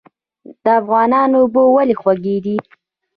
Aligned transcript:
د 0.63 0.65
افغانستان 0.81 1.29
اوبه 1.39 1.61
ولې 1.75 1.95
خوږې 2.01 2.37
دي؟ 2.45 2.55